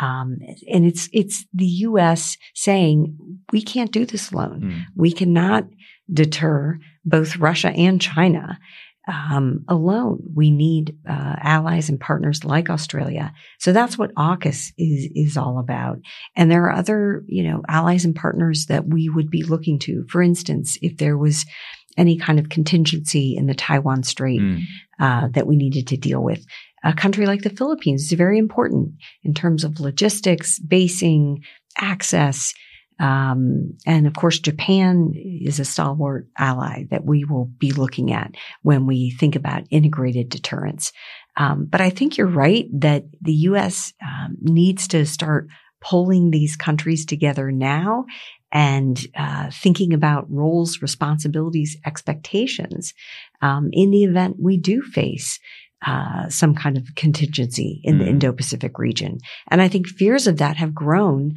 [0.00, 0.38] Um,
[0.72, 2.36] and it's it's the U.S.
[2.54, 3.16] saying
[3.52, 4.60] we can't do this alone.
[4.62, 4.82] Mm.
[4.96, 5.66] We cannot
[6.12, 8.58] deter both Russia and China
[9.10, 10.22] um, alone.
[10.34, 13.32] We need uh, allies and partners like Australia.
[13.58, 15.98] So that's what AUKUS is is all about.
[16.36, 20.04] And there are other, you know, allies and partners that we would be looking to.
[20.08, 21.44] For instance, if there was
[21.96, 24.62] any kind of contingency in the Taiwan Strait mm.
[25.00, 26.44] uh, that we needed to deal with.
[26.84, 28.92] A country like the Philippines is very important
[29.24, 31.42] in terms of logistics, basing,
[31.78, 32.54] access,
[33.00, 38.34] um, and of course, Japan is a stalwart ally that we will be looking at
[38.62, 40.92] when we think about integrated deterrence.
[41.36, 43.94] Um, but I think you're right that the U.S.
[44.02, 45.48] Um, needs to start
[45.80, 48.04] pulling these countries together now
[48.52, 52.92] and uh, thinking about roles, responsibilities, expectations
[53.40, 55.40] um, in the event we do face
[55.86, 57.98] uh, some kind of contingency in mm.
[58.00, 59.18] the Indo-Pacific region.
[59.48, 61.36] And I think fears of that have grown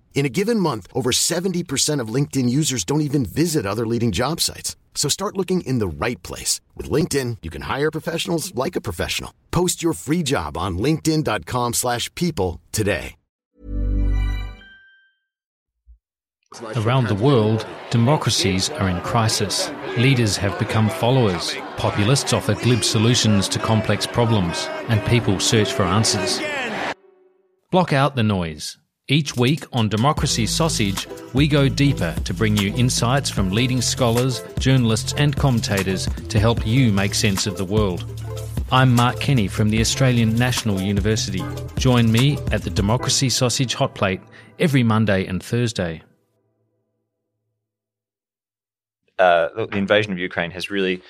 [0.13, 4.39] In a given month, over 70% of LinkedIn users don't even visit other leading job
[4.39, 4.75] sites.
[4.93, 6.61] So start looking in the right place.
[6.75, 9.33] With LinkedIn, you can hire professionals like a professional.
[9.49, 13.15] Post your free job on linkedin.com slash people today.
[16.75, 19.71] Around the world, democracies are in crisis.
[19.97, 21.55] Leaders have become followers.
[21.77, 24.67] Populists offer glib solutions to complex problems.
[24.89, 26.41] And people search for answers.
[27.71, 28.80] Block out the noise.
[29.11, 34.41] Each week on Democracy Sausage, we go deeper to bring you insights from leading scholars,
[34.57, 38.05] journalists, and commentators to help you make sense of the world.
[38.71, 41.43] I'm Mark Kenny from the Australian National University.
[41.77, 44.21] Join me at the Democracy Sausage Hot Plate
[44.59, 46.03] every Monday and Thursday.
[49.19, 51.01] Uh, the invasion of Ukraine has really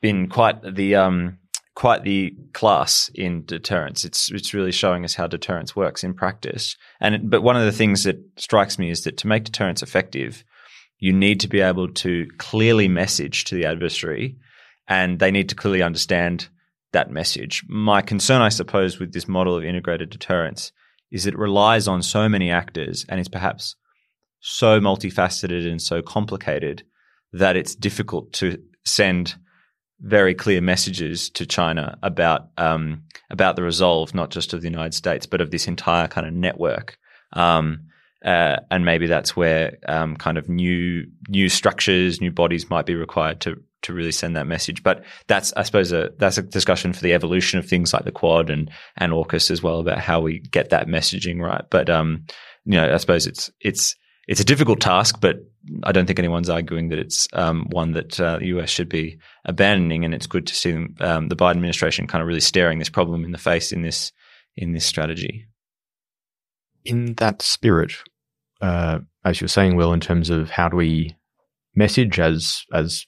[0.00, 1.39] been quite the um,
[1.80, 4.04] quite the class in deterrence.
[4.04, 6.76] It's it's really showing us how deterrence works in practice.
[7.00, 9.82] And it, but one of the things that strikes me is that to make deterrence
[9.82, 10.44] effective,
[10.98, 14.36] you need to be able to clearly message to the adversary,
[14.88, 16.50] and they need to clearly understand
[16.92, 17.64] that message.
[17.66, 20.72] My concern, I suppose, with this model of integrated deterrence
[21.10, 23.74] is it relies on so many actors and is perhaps
[24.40, 26.82] so multifaceted and so complicated
[27.32, 29.36] that it's difficult to send
[30.00, 34.94] very clear messages to China about um, about the resolve, not just of the United
[34.94, 36.98] States, but of this entire kind of network.
[37.32, 37.86] Um,
[38.24, 42.94] uh, and maybe that's where um, kind of new new structures, new bodies might be
[42.94, 44.82] required to to really send that message.
[44.82, 48.12] But that's, I suppose, a, that's a discussion for the evolution of things like the
[48.12, 51.64] Quad and and AUKUS as well about how we get that messaging right.
[51.70, 52.24] But um,
[52.64, 53.96] you know, I suppose it's it's
[54.30, 55.38] it's a difficult task, but
[55.82, 59.18] I don't think anyone's arguing that it's um, one that uh, the US should be
[59.44, 60.04] abandoning.
[60.04, 62.88] And it's good to see them, um, the Biden administration kind of really staring this
[62.88, 64.12] problem in the face in this
[64.56, 65.48] in this strategy.
[66.84, 67.92] In that spirit,
[68.60, 71.16] uh, as you were saying, Will, in terms of how do we
[71.74, 73.06] message as as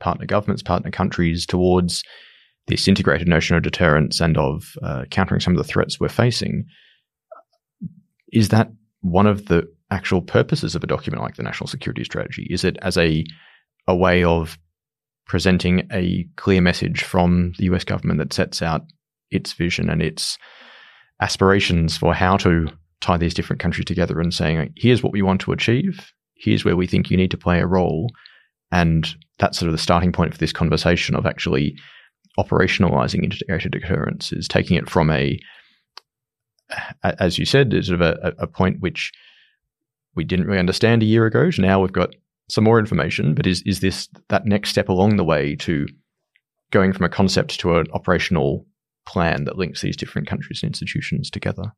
[0.00, 2.02] partner governments, partner countries towards
[2.68, 6.64] this integrated notion of deterrence and of uh, countering some of the threats we're facing,
[8.32, 8.70] is that
[9.02, 12.46] one of the actual purposes of a document like the National Security Strategy?
[12.50, 13.24] Is it as a
[13.86, 14.58] a way of
[15.26, 18.82] presenting a clear message from the US government that sets out
[19.30, 20.38] its vision and its
[21.20, 22.68] aspirations for how to
[23.00, 26.76] tie these different countries together and saying, here's what we want to achieve, here's where
[26.76, 28.10] we think you need to play a role.
[28.72, 31.76] And that's sort of the starting point for this conversation of actually
[32.38, 35.38] operationalizing integrated deterrence is taking it from a,
[37.02, 39.12] as you said, sort of a, a point which
[40.14, 41.50] we didn't really understand a year ago.
[41.58, 42.14] Now we've got
[42.48, 45.86] some more information, but is is this that next step along the way to
[46.70, 48.66] going from a concept to an operational
[49.06, 51.72] plan that links these different countries and institutions together?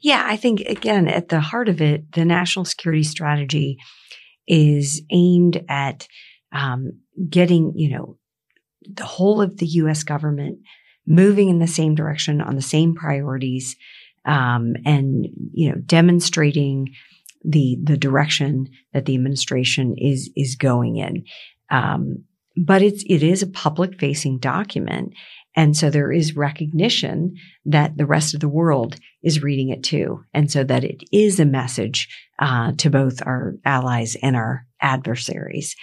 [0.00, 3.78] Yeah, I think again, at the heart of it, the national security strategy
[4.46, 6.06] is aimed at
[6.52, 6.92] um,
[7.28, 8.16] getting, you know,
[8.90, 10.04] the whole of the U.S.
[10.04, 10.60] government
[11.06, 13.76] moving in the same direction on the same priorities,
[14.24, 16.94] um, and you know, demonstrating
[17.48, 21.24] the the direction that the administration is is going in.
[21.70, 22.24] Um,
[22.56, 25.14] but it's it is a public facing document,
[25.56, 27.34] and so there is recognition
[27.64, 30.24] that the rest of the world is reading it too.
[30.32, 32.08] And so that it is a message
[32.38, 35.74] uh, to both our allies and our adversaries.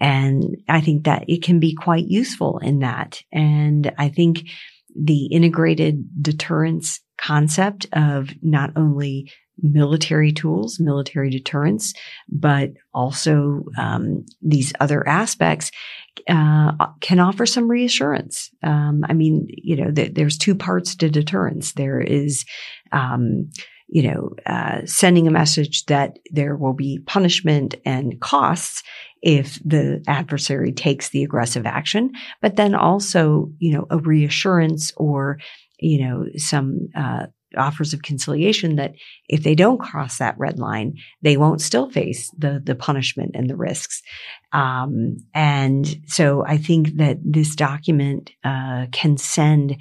[0.00, 3.22] And I think that it can be quite useful in that.
[3.32, 4.44] And I think
[4.94, 11.94] the integrated deterrence concept of not only military tools, military deterrence,
[12.28, 15.70] but also um, these other aspects
[16.28, 18.50] uh, can offer some reassurance.
[18.62, 21.72] Um, I mean, you know, th- there's two parts to deterrence.
[21.72, 22.44] There is,
[22.92, 23.50] um,
[23.88, 28.82] you know, uh, sending a message that there will be punishment and costs
[29.22, 32.12] if the adversary takes the aggressive action,
[32.42, 35.38] but then also, you know, a reassurance or,
[35.78, 38.94] you know, some uh, offers of conciliation that
[39.28, 43.48] if they don't cross that red line, they won't still face the the punishment and
[43.48, 44.02] the risks.
[44.52, 49.76] Um, and so I think that this document uh, can send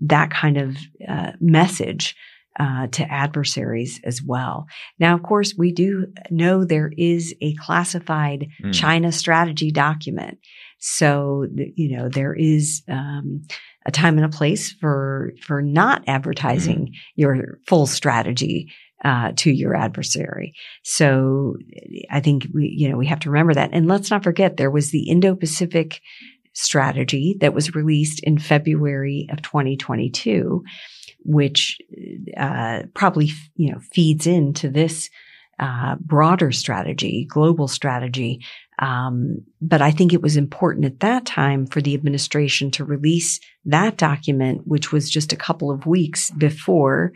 [0.00, 0.76] that kind of
[1.08, 2.16] uh, message
[2.58, 4.66] uh, to adversaries as well.
[4.98, 8.74] Now, of course, we do know there is a classified mm.
[8.74, 10.38] China strategy document.
[10.78, 13.42] So, you know, there is um,
[13.86, 16.92] a time and a place for for not advertising mm.
[17.14, 18.72] your full strategy
[19.04, 20.52] uh, to your adversary.
[20.82, 21.56] So,
[22.10, 23.70] I think we, you know, we have to remember that.
[23.72, 26.00] And let's not forget there was the Indo-Pacific
[26.52, 30.62] strategy that was released in February of 2022
[31.24, 31.78] which
[32.36, 35.10] uh, probably you know feeds into this
[35.58, 38.40] uh, broader strategy, global strategy.
[38.80, 43.38] Um, but I think it was important at that time for the administration to release
[43.66, 47.12] that document, which was just a couple of weeks before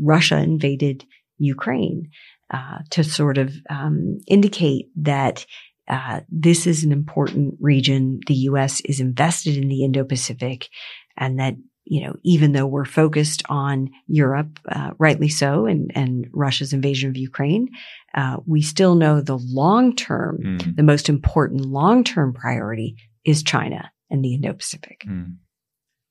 [0.00, 1.04] Russia invaded
[1.38, 2.08] Ukraine,
[2.50, 5.44] uh, to sort of um, indicate that
[5.88, 8.20] uh, this is an important region.
[8.28, 8.80] The U.S.
[8.82, 10.68] is invested in the Indo-Pacific,
[11.16, 16.28] and that you know, even though we're focused on Europe, uh, rightly so, and, and
[16.32, 17.68] Russia's invasion of Ukraine,
[18.14, 20.76] uh, we still know the long term, mm.
[20.76, 25.04] the most important long term priority is China and the Indo Pacific.
[25.06, 25.36] Mm.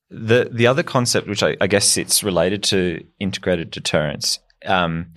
[0.09, 5.13] The the other concept, which I, I, guess it's related to integrated deterrence, um,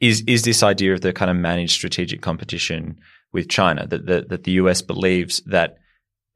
[0.00, 2.98] is is this idea of the kind of managed strategic competition
[3.32, 5.76] with China that that, that the US believes that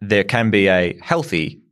[0.01, 1.62] there can be a healthy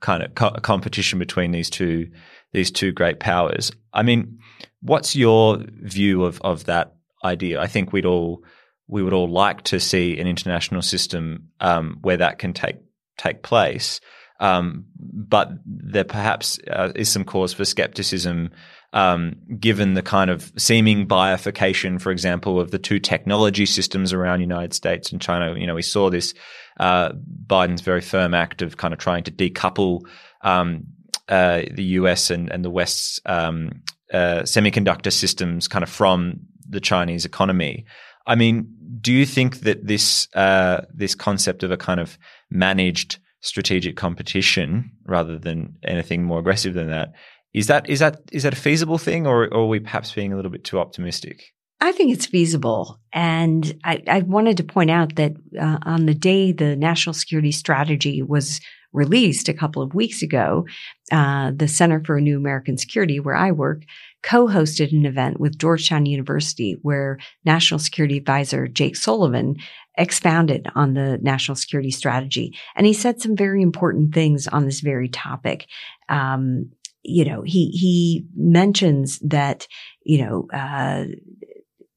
[0.00, 2.10] kind of co- competition between these two
[2.52, 3.70] these two great powers.
[3.92, 4.38] I mean,
[4.82, 7.60] what's your view of of that idea?
[7.60, 8.44] I think we'd all
[8.88, 12.76] we would all like to see an international system um, where that can take
[13.18, 14.00] take place.
[14.40, 18.50] Um, but there perhaps uh, is some cause for skepticism
[18.92, 24.40] um, given the kind of seeming bifurcation, for example, of the two technology systems around
[24.40, 25.54] United States and China.
[25.56, 26.34] You know, we saw this
[26.80, 27.12] uh,
[27.46, 30.00] Biden's very firm act of kind of trying to decouple
[30.42, 30.84] um,
[31.28, 36.80] uh, the US and, and the West's um, uh, semiconductor systems kind of from the
[36.80, 37.84] Chinese economy.
[38.26, 42.18] I mean, do you think that this uh, this concept of a kind of
[42.50, 47.12] managed strategic competition rather than anything more aggressive than that
[47.52, 50.32] is that is that is that a feasible thing, or, or are we perhaps being
[50.32, 51.52] a little bit too optimistic?
[51.80, 53.00] I think it's feasible.
[53.12, 57.52] And I, I wanted to point out that uh, on the day the national security
[57.52, 58.60] strategy was
[58.92, 60.66] released a couple of weeks ago,
[61.12, 63.82] uh, the Center for a New American Security, where I work,
[64.22, 69.56] co-hosted an event with Georgetown University where National Security Advisor Jake Sullivan
[69.96, 72.56] expounded on the national security strategy.
[72.76, 75.66] And he said some very important things on this very topic.
[76.08, 76.70] Um,
[77.02, 79.66] you know, he, he mentions that,
[80.04, 81.04] you know, uh,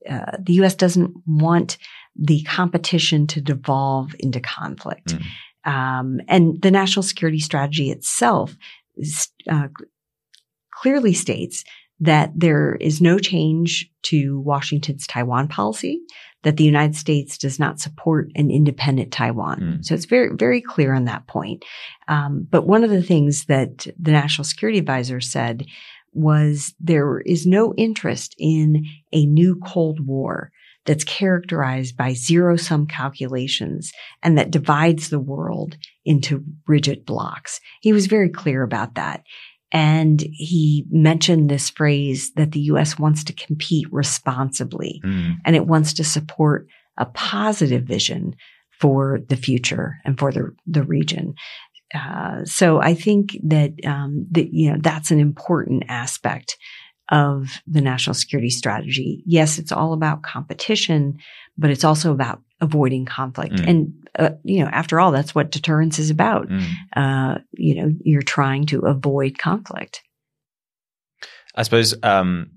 [0.10, 0.76] uh, the U.S.
[0.76, 1.78] doesn't want
[2.16, 5.16] the competition to devolve into conflict.
[5.16, 5.26] Mm.
[5.66, 8.56] Um, and the national security strategy itself
[9.50, 9.68] uh,
[10.72, 11.64] clearly states
[12.00, 16.02] that there is no change to Washington's Taiwan policy,
[16.44, 19.60] that the United States does not support an independent Taiwan.
[19.60, 19.86] Mm.
[19.86, 21.64] So it's very, very clear on that point.
[22.10, 25.66] Um, but one of the things that the National Security Advisor said
[26.14, 30.52] was there is no interest in a new Cold War
[30.86, 33.92] that's characterized by zero sum calculations
[34.22, 37.60] and that divides the world into rigid blocs.
[37.82, 39.24] He was very clear about that.
[39.72, 43.00] And he mentioned this phrase that the U.S.
[43.00, 45.36] wants to compete responsibly mm.
[45.46, 48.36] and it wants to support a positive vision
[48.80, 51.34] for the future and for the, the region.
[51.94, 56.58] Uh, so I think that, um, that, you know, that's an important aspect
[57.12, 59.24] of the national security strategy.
[59.26, 61.20] Yes, it's all about competition,
[61.58, 63.56] but it's also about avoiding conflict.
[63.56, 63.70] Mm.
[63.70, 66.48] And, uh, you know, after all, that's what deterrence is about.
[66.48, 66.72] Mm.
[66.96, 70.02] Uh, you know, you're trying to avoid conflict.
[71.56, 72.52] I suppose, um,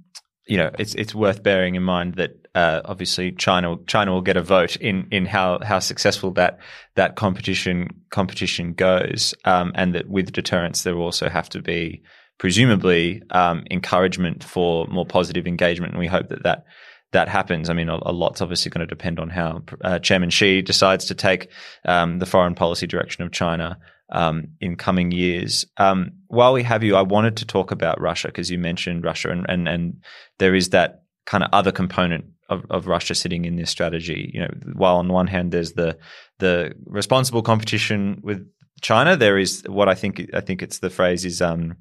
[0.46, 4.36] you know, it's it's worth bearing in mind that uh, obviously China China will get
[4.36, 6.58] a vote in in how how successful that
[6.94, 12.02] that competition competition goes, um, and that with deterrence there will also have to be
[12.38, 16.64] presumably um, encouragement for more positive engagement, and we hope that that
[17.12, 17.68] that happens.
[17.68, 21.06] I mean, a, a lot's obviously going to depend on how uh, Chairman Xi decides
[21.06, 21.50] to take
[21.84, 23.78] um, the foreign policy direction of China
[24.10, 25.66] um, in coming years.
[25.76, 29.30] Um, while we have you, I wanted to talk about Russia because you mentioned Russia,
[29.30, 30.04] and, and and
[30.38, 34.30] there is that kind of other component of, of Russia sitting in this strategy.
[34.32, 35.98] You know, while on one hand there's the
[36.38, 38.46] the responsible competition with
[38.80, 41.76] China, there is what I think I think it's the phrase is um,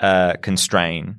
[0.00, 1.16] uh, constrain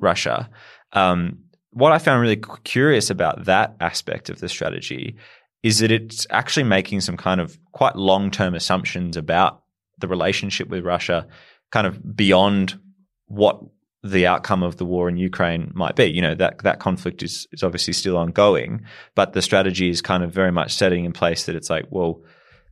[0.00, 0.48] Russia.
[0.92, 1.38] Um,
[1.70, 5.16] what I found really curious about that aspect of the strategy
[5.62, 9.62] is that it's actually making some kind of quite long term assumptions about
[9.98, 11.26] the relationship with Russia,
[11.70, 12.78] kind of beyond
[13.26, 13.60] what
[14.02, 16.04] the outcome of the war in Ukraine might be.
[16.04, 18.84] You know, that, that conflict is, is obviously still ongoing,
[19.14, 22.22] but the strategy is kind of very much setting in place that it's like, well,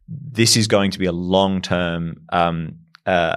[0.08, 3.36] this is going to be a long term um, uh,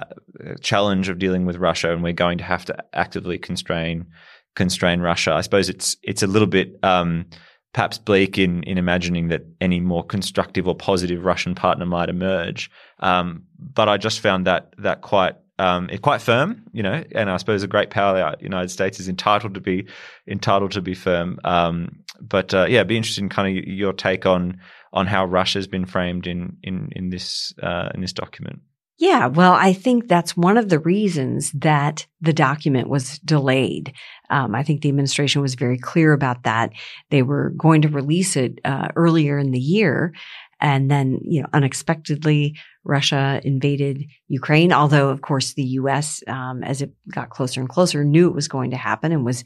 [0.60, 4.06] challenge of dealing with Russia, and we're going to have to actively constrain
[4.54, 5.32] constrain Russia.
[5.32, 7.26] I suppose it's it's a little bit um,
[7.72, 12.70] perhaps bleak in in imagining that any more constructive or positive Russian partner might emerge.
[13.00, 17.36] Um, but I just found that that quite um, quite firm, you know, and I
[17.36, 19.88] suppose a great power the United States is entitled to be
[20.28, 21.38] entitled to be firm.
[21.44, 24.60] Um, but uh, yeah, it'd be interested in kind of your take on
[24.92, 28.60] on how Russia's been framed in in in this uh, in this document.
[29.00, 33.92] Yeah, well, I think that's one of the reasons that the document was delayed.
[34.28, 36.72] Um, I think the administration was very clear about that.
[37.10, 40.14] They were going to release it uh, earlier in the year,
[40.60, 42.56] and then, you know, unexpectedly,
[42.88, 44.72] Russia invaded Ukraine.
[44.72, 48.48] Although, of course, the U.S., um, as it got closer and closer, knew it was
[48.48, 49.44] going to happen and was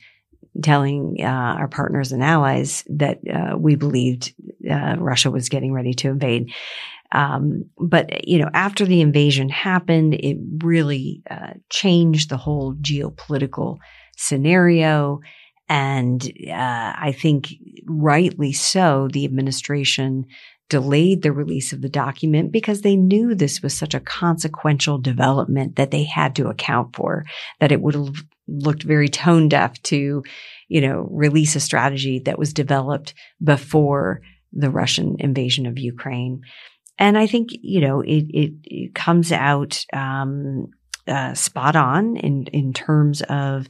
[0.63, 4.35] telling uh, our partners and allies that uh, we believed
[4.71, 6.53] uh, Russia was getting ready to invade.
[7.11, 13.79] Um, but you know, after the invasion happened, it really uh, changed the whole geopolitical
[14.17, 15.21] scenario.
[15.69, 17.55] And uh, I think
[17.87, 20.27] rightly so, the administration
[20.77, 25.77] delayed the release of the document because they knew this was such a consequential development
[25.77, 27.25] that they had to account for,
[27.61, 28.17] that it would have
[28.49, 30.23] looked very tone deaf to,
[30.69, 33.13] you know, release a strategy that was developed
[33.55, 36.41] before the Russian invasion of Ukraine.
[36.99, 40.69] and I think, you know, it, it, it comes out, um,
[41.07, 43.69] uh, spot on in, in terms of,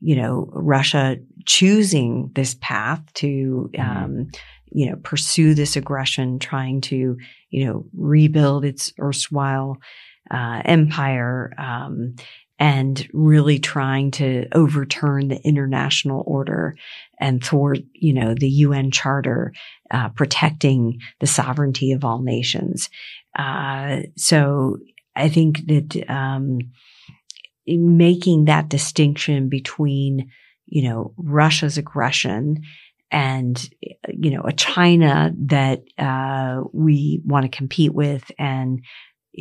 [0.00, 4.04] you know, Russia choosing this path to, mm-hmm.
[4.04, 4.30] um,
[4.70, 7.16] you know, pursue this aggression, trying to,
[7.50, 9.78] you know, rebuild its erstwhile,
[10.30, 12.14] uh, empire, um,
[12.58, 16.76] and really trying to overturn the international order
[17.18, 19.52] and thwart, you know, the UN Charter,
[19.90, 22.90] uh, protecting the sovereignty of all nations.
[23.36, 24.76] Uh, so
[25.16, 26.58] I think that um,
[27.66, 30.30] making that distinction between,
[30.66, 32.62] you know, Russia's aggression
[33.10, 33.68] and
[34.08, 38.80] you know a China that uh, we want to compete with and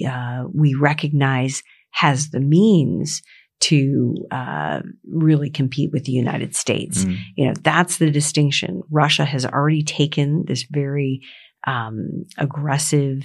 [0.07, 3.21] uh, we recognize has the means
[3.61, 7.03] to uh, really compete with the United States.
[7.03, 7.17] Mm.
[7.35, 8.81] You know, that's the distinction.
[8.89, 11.21] Russia has already taken this very
[11.67, 13.23] um, aggressive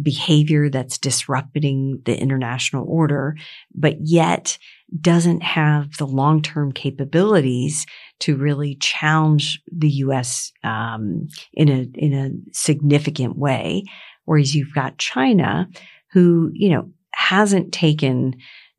[0.00, 3.36] behavior that's disrupting the international order,
[3.74, 4.58] but yet
[5.00, 7.86] doesn't have the long-term capabilities
[8.20, 10.52] to really challenge the U.S.
[10.62, 13.84] Um, in a in a significant way.
[14.24, 15.68] Whereas you've got China,
[16.12, 18.36] who you know hasn't taken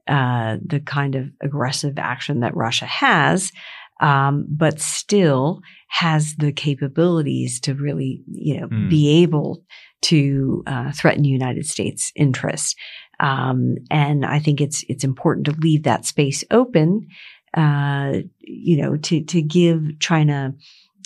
[0.07, 3.51] uh, the kind of aggressive action that Russia has,
[3.99, 8.89] um, but still has the capabilities to really, you know, mm.
[8.89, 9.63] be able
[10.03, 12.75] to uh, threaten United States interests.
[13.19, 17.07] Um, and I think it's it's important to leave that space open,
[17.55, 20.53] uh, you know, to to give China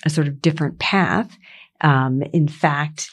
[0.05, 1.37] a sort of different path.
[1.81, 3.09] Um, in fact,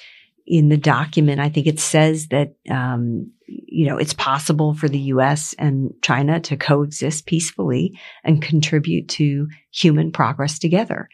[0.49, 4.99] in the document, I think it says that, um, you know, it's possible for the
[4.99, 5.55] U.S.
[5.59, 11.09] and China to coexist peacefully and contribute to human progress together.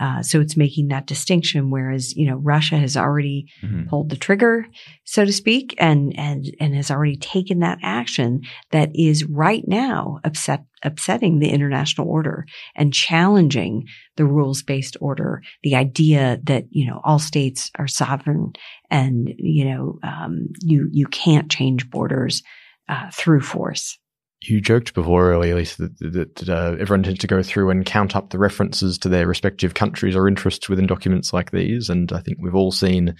[0.00, 1.70] Uh, so it's making that distinction.
[1.70, 3.88] Whereas, you know, Russia has already mm-hmm.
[3.88, 4.66] pulled the trigger,
[5.04, 10.20] so to speak, and, and, and has already taken that action that is right now
[10.22, 12.46] upset, upsetting the international order
[12.76, 13.86] and challenging
[14.16, 15.42] the rules based order.
[15.62, 18.52] The idea that, you know, all states are sovereign
[18.90, 22.42] and, you know, um, you, you can't change borders,
[22.88, 23.98] uh, through force.
[24.40, 28.14] You joked before earlier, Lisa, that, that, uh, everyone tends to go through and count
[28.14, 31.90] up the references to their respective countries or interests within documents like these.
[31.90, 33.16] And I think we've all seen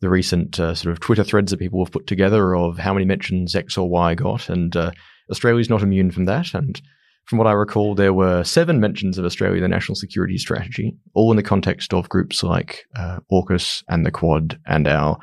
[0.00, 3.04] the recent uh, sort of Twitter threads that people have put together of how many
[3.04, 4.48] mentions X or Y got.
[4.48, 4.92] And uh,
[5.30, 6.54] Australia's not immune from that.
[6.54, 6.80] And
[7.26, 11.30] from what I recall, there were seven mentions of Australia the national security strategy, all
[11.30, 15.18] in the context of groups like uh, AUKUS and the Quad and our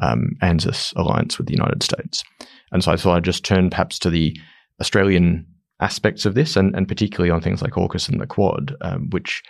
[0.00, 2.24] um, ANZUS alliance with the United States.
[2.72, 4.36] And so I thought I'd just turn perhaps to the
[4.80, 5.46] Australian
[5.80, 9.42] aspects of this, and, and particularly on things like AUKUS and the Quad, um, which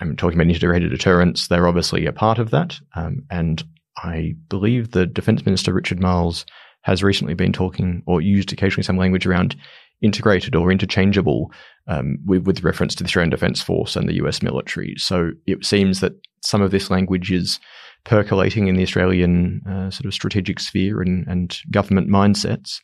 [0.00, 1.48] I'm talking about integrated deterrence.
[1.48, 3.62] They're obviously a part of that, um, and
[3.98, 6.44] I believe the Defence Minister Richard Marles
[6.82, 9.56] has recently been talking or used occasionally some language around
[10.02, 11.50] integrated or interchangeable
[11.86, 14.94] um, with, with, reference to the Australian Defence Force and the US military.
[14.98, 17.58] So it seems that some of this language is
[18.04, 22.80] percolating in the Australian uh, sort of strategic sphere and, and government mindsets.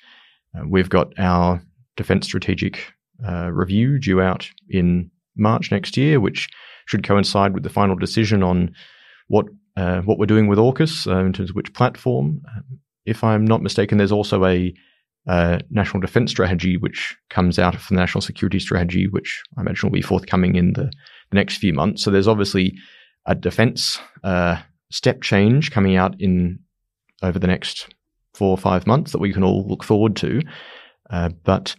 [0.56, 1.62] Uh, we've got our
[1.96, 2.92] defence strategic
[3.26, 6.48] uh, review due out in March next year, which
[6.86, 8.74] should coincide with the final decision on
[9.28, 9.46] what
[9.76, 12.42] uh, what we're doing with AUKUS uh, in terms of which platform.
[13.06, 14.74] If I'm not mistaken, there's also a
[15.26, 19.88] uh, national defence strategy which comes out of the national security strategy, which I imagine
[19.88, 20.90] will be forthcoming in the,
[21.30, 22.02] the next few months.
[22.02, 22.74] So there's obviously
[23.26, 26.58] a defence uh, step change coming out in
[27.22, 27.94] over the next
[28.40, 30.40] four or five months that we can all look forward to.
[31.10, 31.76] Uh, but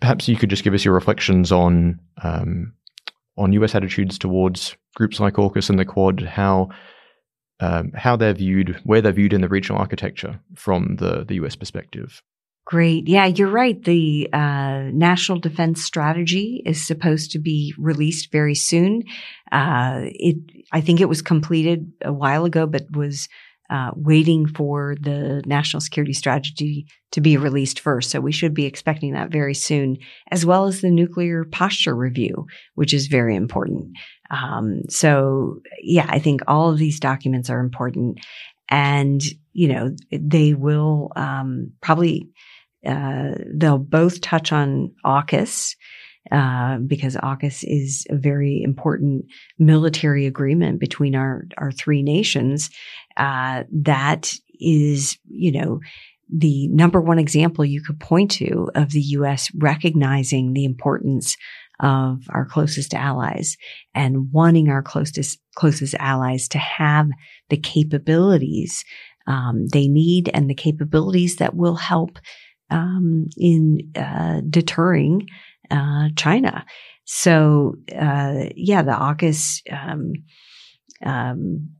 [0.00, 2.72] perhaps you could just give us your reflections on um,
[3.36, 6.68] on US attitudes towards groups like AUKUS and the Quad, how
[7.58, 11.56] um, how they're viewed, where they're viewed in the regional architecture from the the US
[11.56, 12.22] perspective.
[12.66, 13.08] Great.
[13.08, 13.82] Yeah, you're right.
[13.82, 19.02] The uh, National Defense Strategy is supposed to be released very soon.
[19.50, 20.36] Uh, it,
[20.72, 23.28] I think it was completed a while ago, but was
[23.74, 28.08] uh, waiting for the national security strategy to be released first.
[28.08, 29.96] So we should be expecting that very soon,
[30.30, 32.46] as well as the nuclear posture review,
[32.76, 33.88] which is very important.
[34.30, 38.20] Um, so yeah, I think all of these documents are important,
[38.68, 39.20] and
[39.52, 42.28] you know they will um, probably
[42.86, 45.74] uh, they'll both touch on AUKUS
[46.32, 49.26] uh, because AUKUS is a very important
[49.58, 52.70] military agreement between our, our three nations.
[53.16, 55.80] Uh, that is, you know,
[56.34, 59.50] the number one example you could point to of the U.S.
[59.56, 61.36] recognizing the importance
[61.80, 63.56] of our closest allies
[63.94, 67.08] and wanting our closest closest allies to have
[67.50, 68.84] the capabilities
[69.26, 72.18] um, they need and the capabilities that will help
[72.70, 75.26] um, in uh, deterring
[75.74, 76.64] uh, China.
[77.04, 80.12] So, uh, yeah, the AUKUS um,
[81.04, 81.70] um,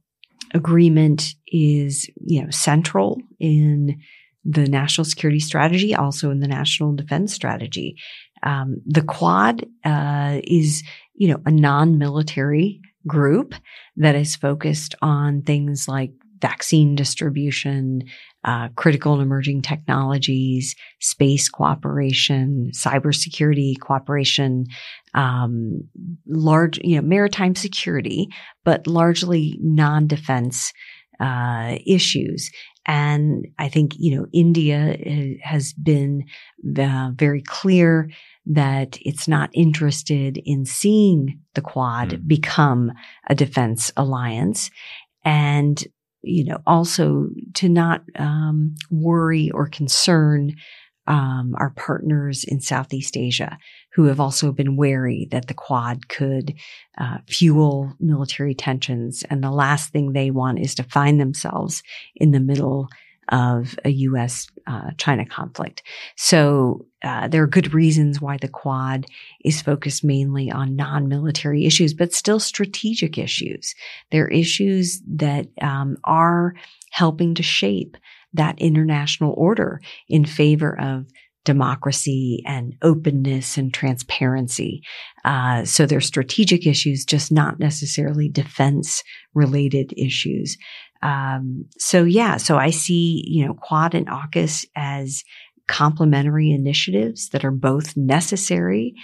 [0.53, 4.01] agreement is, you know, central in
[4.45, 7.97] the national security strategy, also in the national defense strategy.
[8.43, 10.83] Um, the Quad uh, is,
[11.15, 13.55] you know, a non-military group
[13.97, 18.03] that is focused on things like vaccine distribution,
[18.45, 24.67] uh, critical and emerging technologies, space cooperation, cybersecurity cooperation,
[25.15, 25.81] um,
[26.27, 28.29] large, you know, maritime security,
[28.65, 30.73] but largely non-defense
[31.21, 32.51] uh, issues.
[32.87, 36.25] And I think, you know, India uh, has been
[36.79, 38.11] uh, very clear
[38.47, 42.27] that it's not interested in seeing the Quad mm.
[42.27, 42.93] become
[43.29, 44.71] a defense alliance.
[45.25, 45.83] And
[46.25, 50.55] you know, also to not um, worry or concern
[51.07, 53.59] um, our partners in Southeast Asia
[53.93, 56.55] who have also been wary that the Quad could
[56.99, 59.23] uh, fuel military tensions.
[59.29, 61.83] And the last thing they want is to find themselves
[62.17, 62.89] in the middle
[63.31, 64.47] of a U.S.
[64.67, 65.83] Uh, China conflict.
[66.17, 69.07] So uh, there are good reasons why the Quad
[69.45, 73.75] is focused mainly on non-military issues, but still strategic issues.
[74.11, 76.55] They're issues that um, are
[76.91, 77.97] helping to shape
[78.33, 81.07] that international order in favor of
[81.45, 84.83] democracy and openness and transparency.
[85.25, 89.03] Uh, so they're strategic issues, just not necessarily defense
[89.35, 90.57] related issues.
[91.05, 95.23] Um, so yeah, so I see, you know, Quad and AUKUS as
[95.69, 98.95] complementary initiatives that are both necessary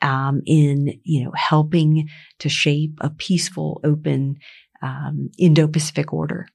[0.00, 4.36] um, in, you know, helping to shape a peaceful, open
[4.82, 6.46] um, Indo-Pacific order.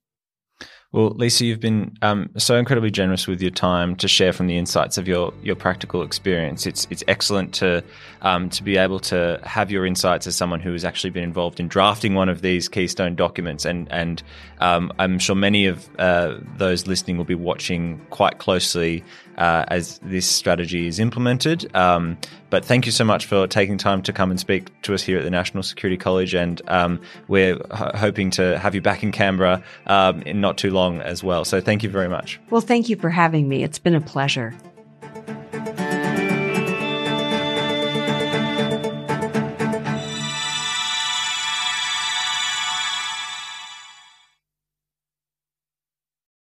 [0.93, 4.59] Well, Lisa, you've been um, so incredibly generous with your time to share from the
[4.59, 6.67] insights of your your practical experience.
[6.67, 7.83] It's it's excellent to
[8.21, 11.59] um, to be able to have your insights as someone who has actually been involved
[11.59, 14.21] in drafting one of these keystone documents, and and
[14.59, 19.03] um, I'm sure many of uh, those listening will be watching quite closely
[19.37, 21.73] uh, as this strategy is implemented.
[21.75, 22.17] Um,
[22.49, 25.17] but thank you so much for taking time to come and speak to us here
[25.17, 29.11] at the National Security College, and um, we're h- hoping to have you back in
[29.11, 31.45] Canberra um, in not too long as well.
[31.45, 32.39] So thank you very much.
[32.49, 33.63] Well, thank you for having me.
[33.63, 34.53] It's been a pleasure.